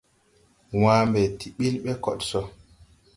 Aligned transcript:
Wãã 0.81 1.01
mbe 1.09 1.21
de 1.39 1.47
ɓil 1.57 1.75
ɓe 1.83 1.91
koɗ 2.03 2.19
so. 2.29 2.39